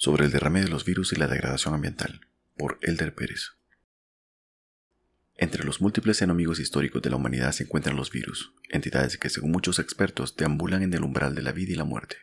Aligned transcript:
sobre 0.00 0.24
el 0.24 0.30
derrame 0.30 0.62
de 0.62 0.68
los 0.68 0.86
virus 0.86 1.12
y 1.12 1.16
la 1.16 1.28
degradación 1.28 1.74
ambiental, 1.74 2.22
por 2.56 2.78
Elder 2.80 3.14
Pérez. 3.14 3.50
Entre 5.36 5.62
los 5.62 5.82
múltiples 5.82 6.22
enemigos 6.22 6.58
históricos 6.58 7.02
de 7.02 7.10
la 7.10 7.16
humanidad 7.16 7.52
se 7.52 7.64
encuentran 7.64 7.96
los 7.96 8.10
virus, 8.10 8.54
entidades 8.70 9.18
que 9.18 9.28
según 9.28 9.50
muchos 9.50 9.78
expertos 9.78 10.36
deambulan 10.36 10.82
en 10.82 10.94
el 10.94 11.02
umbral 11.02 11.34
de 11.34 11.42
la 11.42 11.52
vida 11.52 11.72
y 11.72 11.76
la 11.76 11.84
muerte. 11.84 12.16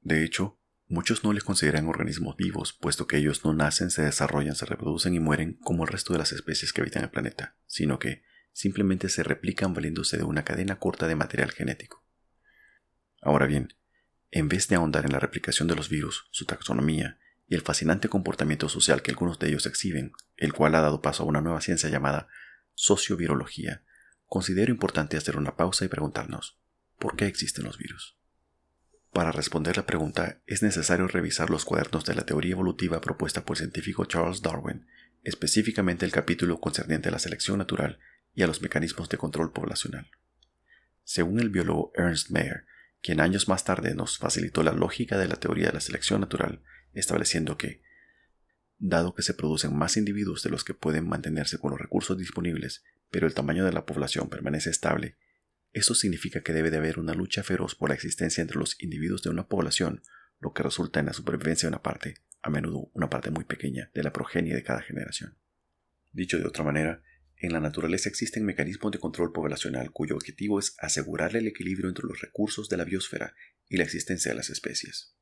De 0.00 0.22
hecho, 0.22 0.60
muchos 0.86 1.24
no 1.24 1.32
les 1.32 1.42
consideran 1.42 1.88
organismos 1.88 2.36
vivos, 2.36 2.72
puesto 2.72 3.08
que 3.08 3.16
ellos 3.16 3.44
no 3.44 3.52
nacen, 3.52 3.90
se 3.90 4.02
desarrollan, 4.02 4.54
se 4.54 4.66
reproducen 4.66 5.12
y 5.14 5.18
mueren 5.18 5.54
como 5.54 5.82
el 5.82 5.90
resto 5.90 6.12
de 6.12 6.20
las 6.20 6.30
especies 6.30 6.72
que 6.72 6.82
habitan 6.82 7.02
el 7.02 7.10
planeta, 7.10 7.56
sino 7.66 7.98
que 7.98 8.22
simplemente 8.52 9.08
se 9.08 9.24
replican 9.24 9.74
valiéndose 9.74 10.18
de 10.18 10.22
una 10.22 10.44
cadena 10.44 10.78
corta 10.78 11.08
de 11.08 11.16
material 11.16 11.50
genético. 11.50 12.06
Ahora 13.20 13.46
bien, 13.46 13.74
en 14.32 14.48
vez 14.48 14.66
de 14.66 14.76
ahondar 14.76 15.04
en 15.04 15.12
la 15.12 15.20
replicación 15.20 15.68
de 15.68 15.76
los 15.76 15.90
virus, 15.90 16.26
su 16.30 16.46
taxonomía 16.46 17.18
y 17.46 17.54
el 17.54 17.60
fascinante 17.60 18.08
comportamiento 18.08 18.68
social 18.70 19.02
que 19.02 19.10
algunos 19.10 19.38
de 19.38 19.48
ellos 19.48 19.66
exhiben, 19.66 20.12
el 20.38 20.54
cual 20.54 20.74
ha 20.74 20.80
dado 20.80 21.02
paso 21.02 21.22
a 21.22 21.26
una 21.26 21.42
nueva 21.42 21.60
ciencia 21.60 21.90
llamada 21.90 22.28
sociovirología, 22.74 23.84
considero 24.26 24.72
importante 24.72 25.18
hacer 25.18 25.36
una 25.36 25.54
pausa 25.54 25.84
y 25.84 25.88
preguntarnos, 25.88 26.58
¿por 26.98 27.14
qué 27.14 27.26
existen 27.26 27.64
los 27.64 27.76
virus? 27.76 28.16
Para 29.12 29.32
responder 29.32 29.76
la 29.76 29.84
pregunta 29.84 30.40
es 30.46 30.62
necesario 30.62 31.06
revisar 31.06 31.50
los 31.50 31.66
cuadernos 31.66 32.06
de 32.06 32.14
la 32.14 32.24
teoría 32.24 32.52
evolutiva 32.52 33.02
propuesta 33.02 33.44
por 33.44 33.56
el 33.56 33.64
científico 33.64 34.06
Charles 34.06 34.40
Darwin, 34.40 34.86
específicamente 35.22 36.06
el 36.06 36.12
capítulo 36.12 36.58
concerniente 36.58 37.10
a 37.10 37.12
la 37.12 37.18
selección 37.18 37.58
natural 37.58 37.98
y 38.34 38.42
a 38.42 38.46
los 38.46 38.62
mecanismos 38.62 39.10
de 39.10 39.18
control 39.18 39.52
poblacional. 39.52 40.10
Según 41.04 41.38
el 41.38 41.50
biólogo 41.50 41.92
Ernst 41.94 42.30
Mayr, 42.30 42.64
quien 43.02 43.20
años 43.20 43.48
más 43.48 43.64
tarde 43.64 43.94
nos 43.94 44.18
facilitó 44.18 44.62
la 44.62 44.72
lógica 44.72 45.18
de 45.18 45.28
la 45.28 45.36
teoría 45.36 45.66
de 45.66 45.72
la 45.72 45.80
selección 45.80 46.20
natural, 46.20 46.62
estableciendo 46.92 47.58
que, 47.58 47.82
dado 48.78 49.14
que 49.14 49.22
se 49.22 49.34
producen 49.34 49.76
más 49.76 49.96
individuos 49.96 50.42
de 50.42 50.50
los 50.50 50.64
que 50.64 50.74
pueden 50.74 51.08
mantenerse 51.08 51.58
con 51.58 51.72
los 51.72 51.80
recursos 51.80 52.16
disponibles, 52.16 52.84
pero 53.10 53.26
el 53.26 53.34
tamaño 53.34 53.64
de 53.64 53.72
la 53.72 53.84
población 53.84 54.28
permanece 54.28 54.70
estable, 54.70 55.16
eso 55.72 55.94
significa 55.94 56.42
que 56.42 56.52
debe 56.52 56.70
de 56.70 56.76
haber 56.76 56.98
una 56.98 57.14
lucha 57.14 57.42
feroz 57.42 57.74
por 57.74 57.88
la 57.88 57.94
existencia 57.94 58.42
entre 58.42 58.58
los 58.58 58.80
individuos 58.82 59.22
de 59.22 59.30
una 59.30 59.48
población, 59.48 60.02
lo 60.38 60.52
que 60.52 60.62
resulta 60.62 61.00
en 61.00 61.06
la 61.06 61.12
supervivencia 61.12 61.66
de 61.66 61.74
una 61.74 61.82
parte, 61.82 62.16
a 62.42 62.50
menudo 62.50 62.90
una 62.92 63.08
parte 63.08 63.30
muy 63.30 63.44
pequeña, 63.44 63.90
de 63.94 64.02
la 64.02 64.12
progenie 64.12 64.54
de 64.54 64.62
cada 64.62 64.82
generación. 64.82 65.38
Dicho 66.12 66.38
de 66.38 66.46
otra 66.46 66.62
manera, 66.62 67.02
en 67.42 67.52
la 67.52 67.60
naturaleza 67.60 68.08
existen 68.08 68.44
mecanismos 68.44 68.92
de 68.92 69.00
control 69.00 69.32
poblacional 69.32 69.90
cuyo 69.90 70.14
objetivo 70.14 70.60
es 70.60 70.76
asegurar 70.78 71.34
el 71.34 71.48
equilibrio 71.48 71.88
entre 71.88 72.06
los 72.06 72.20
recursos 72.20 72.68
de 72.68 72.76
la 72.76 72.84
biosfera 72.84 73.34
y 73.68 73.78
la 73.78 73.82
existencia 73.82 74.30
de 74.30 74.36
las 74.36 74.48
especies. 74.48 75.16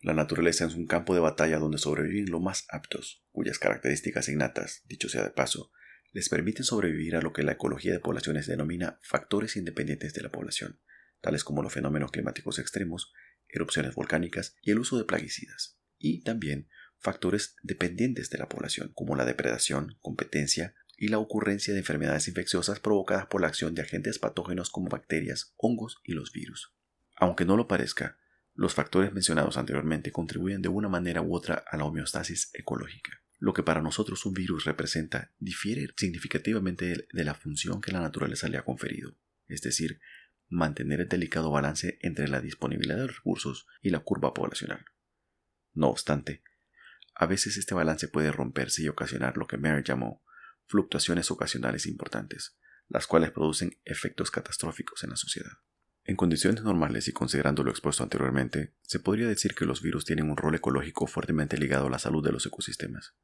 La 0.00 0.14
naturaleza 0.14 0.64
es 0.64 0.74
un 0.74 0.86
campo 0.86 1.14
de 1.14 1.20
batalla 1.20 1.58
donde 1.58 1.76
sobreviven 1.76 2.30
los 2.30 2.40
más 2.40 2.64
aptos, 2.70 3.26
cuyas 3.30 3.58
características 3.58 4.30
innatas, 4.30 4.84
dicho 4.86 5.10
sea 5.10 5.22
de 5.22 5.30
paso, 5.30 5.70
les 6.12 6.30
permiten 6.30 6.64
sobrevivir 6.64 7.14
a 7.14 7.20
lo 7.20 7.34
que 7.34 7.42
la 7.42 7.52
ecología 7.52 7.92
de 7.92 8.00
poblaciones 8.00 8.46
denomina 8.46 8.98
factores 9.02 9.56
independientes 9.56 10.14
de 10.14 10.22
la 10.22 10.30
población, 10.30 10.80
tales 11.20 11.44
como 11.44 11.62
los 11.62 11.74
fenómenos 11.74 12.10
climáticos 12.10 12.58
extremos, 12.58 13.12
erupciones 13.48 13.94
volcánicas 13.94 14.56
y 14.62 14.70
el 14.70 14.78
uso 14.78 14.96
de 14.96 15.04
plaguicidas, 15.04 15.78
y 15.98 16.22
también 16.22 16.68
factores 17.00 17.56
dependientes 17.62 18.30
de 18.30 18.38
la 18.38 18.48
población, 18.48 18.92
como 18.94 19.14
la 19.14 19.26
depredación, 19.26 19.98
competencia, 20.00 20.74
y 20.96 21.08
la 21.08 21.18
ocurrencia 21.18 21.72
de 21.72 21.80
enfermedades 21.80 22.28
infecciosas 22.28 22.80
provocadas 22.80 23.26
por 23.26 23.40
la 23.40 23.48
acción 23.48 23.74
de 23.74 23.82
agentes 23.82 24.18
patógenos 24.18 24.70
como 24.70 24.88
bacterias, 24.88 25.54
hongos 25.56 26.00
y 26.04 26.12
los 26.12 26.32
virus. 26.32 26.74
Aunque 27.16 27.44
no 27.44 27.56
lo 27.56 27.68
parezca, 27.68 28.18
los 28.54 28.74
factores 28.74 29.12
mencionados 29.12 29.56
anteriormente 29.56 30.12
contribuyen 30.12 30.62
de 30.62 30.68
una 30.68 30.88
manera 30.88 31.22
u 31.22 31.34
otra 31.34 31.64
a 31.68 31.76
la 31.76 31.84
homeostasis 31.84 32.50
ecológica. 32.54 33.20
Lo 33.38 33.52
que 33.52 33.62
para 33.62 33.82
nosotros 33.82 34.24
un 34.26 34.32
virus 34.32 34.64
representa 34.64 35.32
difiere 35.38 35.88
significativamente 35.96 37.08
de 37.12 37.24
la 37.24 37.34
función 37.34 37.80
que 37.80 37.92
la 37.92 38.00
naturaleza 38.00 38.48
le 38.48 38.58
ha 38.58 38.64
conferido, 38.64 39.18
es 39.48 39.60
decir, 39.60 40.00
mantener 40.48 41.00
el 41.00 41.08
delicado 41.08 41.50
balance 41.50 41.98
entre 42.02 42.28
la 42.28 42.40
disponibilidad 42.40 42.96
de 42.96 43.08
recursos 43.08 43.66
y 43.82 43.90
la 43.90 44.00
curva 44.00 44.32
poblacional. 44.32 44.84
No 45.72 45.88
obstante, 45.88 46.44
a 47.14 47.26
veces 47.26 47.56
este 47.56 47.74
balance 47.74 48.08
puede 48.08 48.32
romperse 48.32 48.82
y 48.82 48.88
ocasionar 48.88 49.36
lo 49.36 49.46
que 49.46 49.56
Mary 49.56 49.82
llamó 49.84 50.23
fluctuaciones 50.66 51.30
ocasionales 51.30 51.86
importantes, 51.86 52.56
las 52.88 53.06
cuales 53.06 53.30
producen 53.30 53.78
efectos 53.84 54.30
catastróficos 54.30 55.04
en 55.04 55.10
la 55.10 55.16
sociedad. 55.16 55.52
En 56.04 56.16
condiciones 56.16 56.62
normales 56.62 57.08
y 57.08 57.12
considerando 57.12 57.64
lo 57.64 57.70
expuesto 57.70 58.02
anteriormente, 58.02 58.74
se 58.82 59.00
podría 59.00 59.26
decir 59.26 59.54
que 59.54 59.64
los 59.64 59.80
virus 59.80 60.04
tienen 60.04 60.30
un 60.30 60.36
rol 60.36 60.54
ecológico 60.54 61.06
fuertemente 61.06 61.56
ligado 61.56 61.86
a 61.86 61.90
la 61.90 61.98
salud 61.98 62.22
de 62.22 62.32
los 62.32 62.44
ecosistemas. 62.44 63.14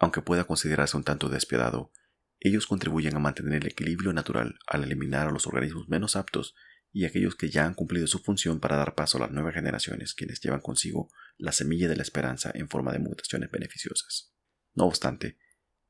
Aunque 0.00 0.22
pueda 0.22 0.44
considerarse 0.44 0.96
un 0.96 1.04
tanto 1.04 1.28
despiadado, 1.28 1.92
ellos 2.40 2.66
contribuyen 2.66 3.16
a 3.16 3.18
mantener 3.18 3.62
el 3.62 3.72
equilibrio 3.72 4.12
natural 4.12 4.58
al 4.66 4.84
eliminar 4.84 5.28
a 5.28 5.32
los 5.32 5.46
organismos 5.46 5.88
menos 5.88 6.16
aptos 6.16 6.54
y 6.92 7.04
aquellos 7.04 7.34
que 7.34 7.50
ya 7.50 7.66
han 7.66 7.74
cumplido 7.74 8.06
su 8.06 8.20
función 8.20 8.60
para 8.60 8.76
dar 8.76 8.94
paso 8.94 9.18
a 9.18 9.22
las 9.22 9.30
nuevas 9.30 9.54
generaciones, 9.54 10.14
quienes 10.14 10.40
llevan 10.40 10.60
consigo 10.60 11.10
la 11.36 11.52
semilla 11.52 11.88
de 11.88 11.96
la 11.96 12.02
esperanza 12.02 12.50
en 12.54 12.68
forma 12.68 12.92
de 12.92 13.00
mutaciones 13.00 13.50
beneficiosas. 13.50 14.32
No 14.74 14.84
obstante, 14.84 15.36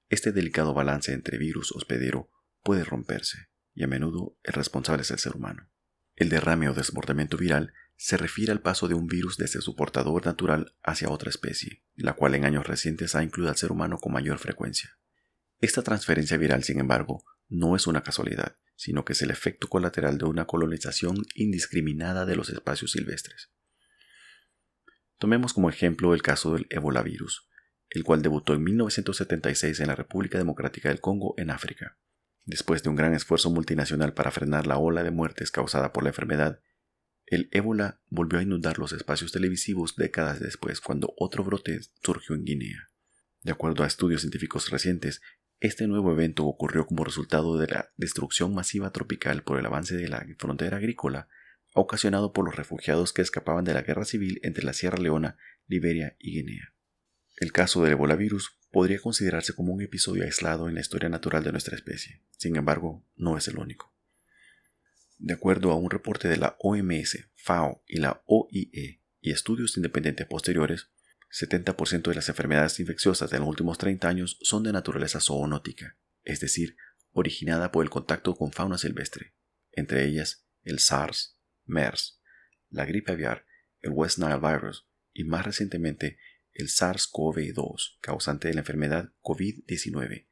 este 0.09 0.33
delicado 0.33 0.75
balance 0.75 1.13
entre 1.13 1.39
virus 1.39 1.73
hospedero 1.73 2.31
puede 2.63 2.85
romperse, 2.85 3.49
y 3.75 3.85
a 3.85 3.87
menudo 3.87 4.37
el 4.43 4.55
responsable 4.55 5.03
es 5.03 5.11
el 5.11 5.19
ser 5.19 5.37
humano. 5.37 5.71
El 6.17 6.29
derrame 6.31 6.69
o 6.69 6.75
desbordamiento 6.75 7.37
viral 7.37 7.73
se 7.97 8.17
refiere 8.17 8.53
al 8.53 8.61
paso 8.61 8.89
de 8.89 8.95
un 8.95 9.07
virus 9.07 9.37
desde 9.37 9.61
su 9.61 9.75
portador 9.77 10.25
natural 10.25 10.75
hacia 10.83 11.11
otra 11.11 11.31
especie, 11.31 11.83
la 11.95 12.15
cual 12.15 12.35
en 12.35 12.45
años 12.45 12.67
recientes 12.67 13.15
ha 13.15 13.23
incluido 13.23 13.51
al 13.51 13.57
ser 13.57 13.73
humano 13.73 13.99
con 13.99 14.13
mayor 14.13 14.39
frecuencia. 14.39 14.99
Esta 15.61 15.83
transferencia 15.83 16.37
viral, 16.37 16.63
sin 16.65 16.81
embargo, 16.81 17.25
no 17.49 17.77
es 17.77 17.87
una 17.87 18.03
casualidad, 18.03 18.57
sino 18.77 19.05
que 19.05 19.13
es 19.13 19.23
el 19.23 19.31
efecto 19.31 19.69
colateral 19.69 20.19
de 20.19 20.27
una 20.27 20.47
colonización 20.47 21.25
indiscriminada 21.35 22.25
de 22.27 22.37
los 22.37 22.51
espacios 22.51 22.93
silvestres. 22.93 23.51
Tomemos 25.19 25.53
como 25.53 25.69
ejemplo 25.69 26.15
el 26.15 26.23
caso 26.23 26.55
del 26.55 26.67
Ebola 26.71 27.03
virus, 27.03 27.49
el 27.91 28.05
cual 28.05 28.23
debutó 28.23 28.55
en 28.55 28.65
1976 28.65 29.81
en 29.81 29.87
la 29.87 29.95
República 29.95 30.39
Democrática 30.39 30.89
del 30.89 31.01
Congo, 31.01 31.35
en 31.39 31.51
África. 31.51 31.99
Después 32.45 32.83
de 32.83 32.91
un 32.91 32.97
gran 32.97 33.15
esfuerzo 33.15 33.51
multinacional 33.51 34.15
para 34.15 34.31
frenar 34.31 34.67
la 34.67 34.79
ola 34.79 35.03
de 35.03 35.11
muertes 35.11 35.51
causada 35.51 35.93
por 35.93 36.03
la 36.03 36.11
enfermedad, 36.11 36.61
el 37.27 37.49
ébola 37.53 38.01
volvió 38.09 38.39
a 38.39 38.43
inundar 38.43 38.79
los 38.79 38.93
espacios 38.93 39.33
televisivos 39.33 39.97
décadas 39.97 40.41
después 40.41 40.81
cuando 40.81 41.13
otro 41.19 41.45
brote 41.45 41.81
surgió 42.03 42.35
en 42.35 42.45
Guinea. 42.45 42.89
De 43.43 43.53
acuerdo 43.53 43.85
a 43.85 43.87
estudios 43.87 44.23
científicos 44.23 44.71
recientes, 44.71 45.21
este 45.61 45.87
nuevo 45.87 46.13
evento 46.13 46.47
ocurrió 46.47 46.87
como 46.87 47.05
resultado 47.05 47.59
de 47.59 47.67
la 47.67 47.91
destrucción 47.97 48.55
masiva 48.55 48.93
tropical 48.93 49.43
por 49.43 49.59
el 49.59 49.67
avance 49.67 49.97
de 49.97 50.09
la 50.09 50.25
frontera 50.39 50.79
agrícola 50.79 51.29
ocasionado 51.75 52.33
por 52.33 52.45
los 52.45 52.57
refugiados 52.57 53.13
que 53.13 53.23
escapaban 53.23 53.65
de 53.65 53.75
la 53.75 53.83
guerra 53.83 54.05
civil 54.05 54.41
entre 54.43 54.65
la 54.65 54.73
Sierra 54.73 54.99
Leona, 54.99 55.37
Liberia 55.67 56.17
y 56.19 56.33
Guinea. 56.33 56.75
El 57.39 57.53
caso 57.53 57.83
del 57.85 57.93
Ebola 57.93 58.17
virus 58.17 58.59
podría 58.73 58.99
considerarse 58.99 59.55
como 59.55 59.73
un 59.73 59.81
episodio 59.81 60.25
aislado 60.25 60.69
en 60.69 60.75
la 60.75 60.81
historia 60.81 61.09
natural 61.09 61.45
de 61.45 61.53
nuestra 61.53 61.77
especie. 61.77 62.25
Sin 62.37 62.57
embargo, 62.57 63.07
no 63.15 63.37
es 63.39 63.47
el 63.47 63.59
único. 63.59 63.95
De 65.19 65.35
acuerdo 65.35 65.71
a 65.71 65.77
un 65.77 65.89
reporte 65.89 66.27
de 66.27 66.37
la 66.37 66.57
OMS, 66.59 67.31
FAO 67.37 67.85
y 67.87 67.99
la 67.99 68.23
OIE 68.27 69.03
y 69.21 69.31
estudios 69.31 69.77
independientes 69.77 70.27
posteriores, 70.27 70.91
70% 71.31 72.09
de 72.09 72.15
las 72.15 72.29
enfermedades 72.29 72.81
infecciosas 72.81 73.31
de 73.31 73.39
los 73.39 73.49
últimos 73.49 73.79
30 73.79 74.09
años 74.09 74.39
son 74.41 74.65
de 74.65 74.73
naturaleza 74.73 75.21
zoonótica, 75.21 75.97
es 76.25 76.41
decir, 76.41 76.77
originada 77.13 77.71
por 77.71 77.85
el 77.85 77.91
contacto 77.91 78.35
con 78.35 78.53
fauna 78.53 78.79
silvestre, 78.79 79.35
entre 79.73 80.05
ellas 80.05 80.45
el 80.65 80.81
SARS, 80.81 81.39
MERS, 81.67 82.21
la 82.71 82.85
gripe 82.85 83.13
aviar, 83.13 83.47
el 83.81 83.93
West 83.93 84.19
Nile 84.19 84.39
virus 84.39 84.89
y 85.13 85.25
más 85.25 85.45
recientemente 85.45 86.19
el 86.59 86.69
SARS-CoV-2, 86.69 87.99
causante 88.01 88.49
de 88.49 88.55
la 88.55 88.61
enfermedad 88.61 89.13
COVID-19, 89.23 90.27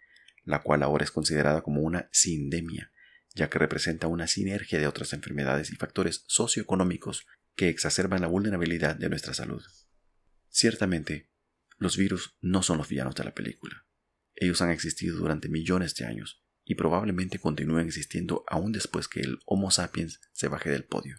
la 0.44 0.62
cual 0.62 0.82
ahora 0.82 1.04
es 1.04 1.12
considerada 1.12 1.62
como 1.62 1.80
una 1.80 2.08
sindemia, 2.12 2.92
ya 3.34 3.48
que 3.48 3.58
representa 3.58 4.08
una 4.08 4.26
sinergia 4.26 4.78
de 4.78 4.88
otras 4.88 5.12
enfermedades 5.12 5.70
y 5.70 5.76
factores 5.76 6.24
socioeconómicos 6.26 7.26
que 7.54 7.68
exacerban 7.68 8.20
la 8.20 8.26
vulnerabilidad 8.26 8.96
de 8.96 9.08
nuestra 9.08 9.34
salud. 9.34 9.62
Ciertamente, 10.48 11.30
los 11.78 11.96
virus 11.96 12.36
no 12.40 12.62
son 12.62 12.78
los 12.78 12.88
villanos 12.88 13.14
de 13.14 13.24
la 13.24 13.34
película. 13.34 13.86
Ellos 14.34 14.60
han 14.62 14.70
existido 14.70 15.16
durante 15.16 15.48
millones 15.48 15.94
de 15.94 16.06
años 16.06 16.44
y 16.64 16.74
probablemente 16.74 17.38
continúen 17.38 17.86
existiendo 17.86 18.44
aún 18.48 18.72
después 18.72 19.06
que 19.06 19.20
el 19.20 19.38
Homo 19.46 19.70
sapiens 19.70 20.20
se 20.32 20.48
baje 20.48 20.70
del 20.70 20.84
podio. 20.84 21.18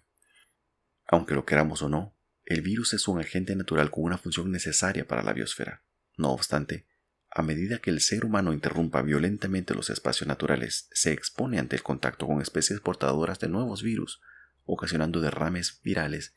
Aunque 1.06 1.34
lo 1.34 1.46
queramos 1.46 1.82
o 1.82 1.88
no, 1.88 2.17
el 2.48 2.62
virus 2.62 2.94
es 2.94 3.10
un 3.10 3.20
agente 3.20 3.58
natural 3.58 3.92
con 3.92 4.06
una 4.06 4.18
función 4.18 4.50
necesaria 4.54 5.06
para 5.06 5.22
la 5.22 5.34
biosfera. 5.34 5.84
No 6.16 6.32
obstante, 6.32 6.86
a 7.30 7.42
medida 7.42 7.80
que 7.80 7.90
el 7.90 8.00
ser 8.00 8.24
humano 8.24 8.54
interrumpa 8.54 9.02
violentamente 9.02 9.76
los 9.76 9.90
espacios 9.90 10.30
naturales, 10.30 10.88
se 10.94 11.12
expone 11.12 11.60
ante 11.60 11.76
el 11.76 11.84
contacto 11.84 12.26
con 12.26 12.42
especies 12.42 12.80
portadoras 12.80 13.40
de 13.40 13.50
nuevos 13.50 13.84
virus, 13.84 14.22
ocasionando 14.64 15.20
derrames 15.20 15.82
virales 15.84 16.36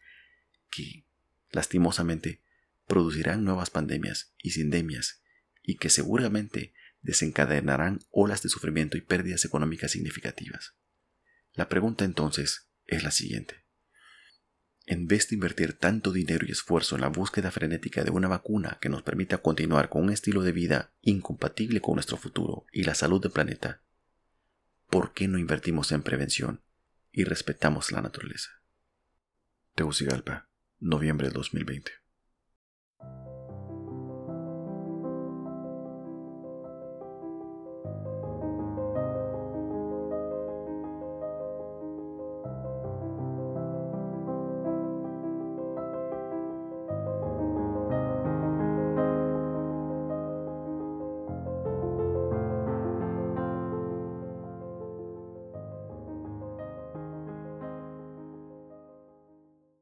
que, 0.68 1.06
lastimosamente, 1.52 2.42
producirán 2.88 3.44
nuevas 3.44 3.70
pandemias 3.70 4.34
y 4.42 4.50
sindemias 4.50 5.22
y 5.62 5.76
que 5.76 5.90
seguramente 5.90 6.74
desencadenarán 7.02 8.00
olas 8.10 8.42
de 8.42 8.48
sufrimiento 8.48 8.96
y 8.96 9.00
pérdidas 9.00 9.44
económicas 9.44 9.92
significativas. 9.92 10.74
La 11.52 11.68
pregunta 11.68 12.04
entonces 12.04 12.68
es 12.88 13.04
la 13.04 13.12
siguiente. 13.12 13.59
En 14.90 15.06
vez 15.06 15.28
de 15.28 15.36
invertir 15.36 15.74
tanto 15.74 16.10
dinero 16.10 16.44
y 16.44 16.50
esfuerzo 16.50 16.96
en 16.96 17.02
la 17.02 17.06
búsqueda 17.10 17.52
frenética 17.52 18.02
de 18.02 18.10
una 18.10 18.26
vacuna 18.26 18.78
que 18.80 18.88
nos 18.88 19.04
permita 19.04 19.38
continuar 19.38 19.88
con 19.88 20.02
un 20.02 20.10
estilo 20.10 20.42
de 20.42 20.50
vida 20.50 20.90
incompatible 21.00 21.80
con 21.80 21.94
nuestro 21.94 22.16
futuro 22.16 22.66
y 22.72 22.82
la 22.82 22.96
salud 22.96 23.22
del 23.22 23.30
planeta, 23.30 23.82
¿por 24.88 25.12
qué 25.12 25.28
no 25.28 25.38
invertimos 25.38 25.92
en 25.92 26.02
prevención 26.02 26.64
y 27.12 27.22
respetamos 27.22 27.92
la 27.92 28.02
naturaleza? 28.02 28.50
Tegucigalpa, 29.76 30.48
noviembre 30.80 31.28
de 31.28 31.34
2020. 31.34 31.99